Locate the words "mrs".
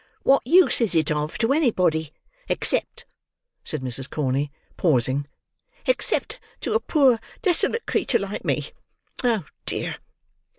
3.83-4.09